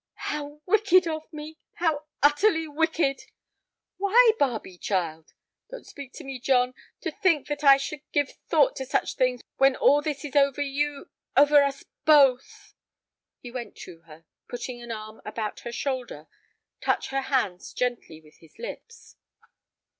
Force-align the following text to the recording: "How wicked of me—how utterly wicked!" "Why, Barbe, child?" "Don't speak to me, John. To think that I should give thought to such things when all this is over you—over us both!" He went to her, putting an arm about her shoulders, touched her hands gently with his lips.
"How 0.31 0.61
wicked 0.65 1.05
of 1.07 1.31
me—how 1.31 2.05
utterly 2.23 2.67
wicked!" 2.67 3.19
"Why, 3.97 4.31
Barbe, 4.39 4.79
child?" 4.81 5.33
"Don't 5.69 5.85
speak 5.85 6.11
to 6.13 6.23
me, 6.23 6.39
John. 6.39 6.73
To 7.01 7.11
think 7.11 7.45
that 7.49 7.63
I 7.63 7.77
should 7.77 8.01
give 8.11 8.31
thought 8.47 8.75
to 8.77 8.85
such 8.87 9.13
things 9.13 9.43
when 9.57 9.75
all 9.75 10.01
this 10.01 10.25
is 10.25 10.35
over 10.35 10.63
you—over 10.63 11.61
us 11.61 11.83
both!" 12.03 12.73
He 13.41 13.51
went 13.51 13.75
to 13.85 13.99
her, 14.07 14.25
putting 14.49 14.81
an 14.81 14.91
arm 14.91 15.21
about 15.23 15.59
her 15.59 15.71
shoulders, 15.71 16.25
touched 16.81 17.11
her 17.11 17.21
hands 17.21 17.71
gently 17.71 18.21
with 18.21 18.37
his 18.39 18.57
lips. 18.57 19.17